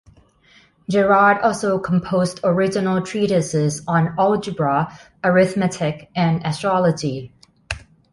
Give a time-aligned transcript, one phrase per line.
[0.89, 4.91] Gerard also composed original treatises on algebra,
[5.23, 7.31] arithmetic and astrology.